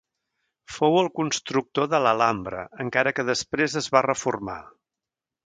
[0.77, 4.59] Fou el constructor de l'Alhambra encara que després es va reformar.